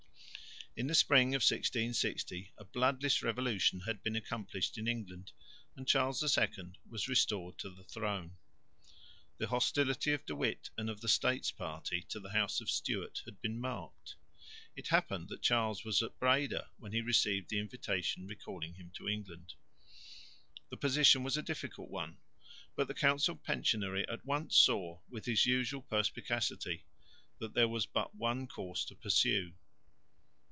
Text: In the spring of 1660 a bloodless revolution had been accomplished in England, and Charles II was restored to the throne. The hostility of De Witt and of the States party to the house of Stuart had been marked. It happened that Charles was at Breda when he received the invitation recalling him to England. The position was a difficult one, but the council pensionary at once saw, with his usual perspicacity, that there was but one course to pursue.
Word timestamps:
In 0.77 0.87
the 0.87 0.95
spring 0.95 1.35
of 1.35 1.41
1660 1.41 2.53
a 2.57 2.63
bloodless 2.63 3.21
revolution 3.21 3.81
had 3.81 4.01
been 4.01 4.15
accomplished 4.15 4.77
in 4.77 4.87
England, 4.87 5.33
and 5.75 5.85
Charles 5.85 6.23
II 6.37 6.71
was 6.89 7.09
restored 7.09 7.57
to 7.57 7.69
the 7.69 7.83
throne. 7.83 8.37
The 9.37 9.47
hostility 9.49 10.13
of 10.13 10.25
De 10.25 10.33
Witt 10.33 10.69
and 10.77 10.89
of 10.89 11.01
the 11.01 11.09
States 11.09 11.51
party 11.51 12.03
to 12.07 12.21
the 12.21 12.29
house 12.31 12.61
of 12.61 12.71
Stuart 12.71 13.21
had 13.25 13.41
been 13.41 13.59
marked. 13.59 14.15
It 14.73 14.87
happened 14.87 15.27
that 15.27 15.41
Charles 15.41 15.83
was 15.83 16.01
at 16.01 16.17
Breda 16.19 16.69
when 16.77 16.93
he 16.93 17.01
received 17.01 17.49
the 17.49 17.59
invitation 17.59 18.25
recalling 18.25 18.75
him 18.75 18.91
to 18.95 19.09
England. 19.09 19.55
The 20.69 20.77
position 20.77 21.21
was 21.21 21.35
a 21.35 21.41
difficult 21.41 21.89
one, 21.89 22.17
but 22.77 22.87
the 22.87 22.93
council 22.93 23.35
pensionary 23.35 24.07
at 24.07 24.25
once 24.25 24.55
saw, 24.55 25.01
with 25.09 25.25
his 25.25 25.45
usual 25.45 25.81
perspicacity, 25.81 26.85
that 27.39 27.55
there 27.55 27.67
was 27.67 27.85
but 27.85 28.15
one 28.15 28.47
course 28.47 28.85
to 28.85 28.95
pursue. 28.95 29.51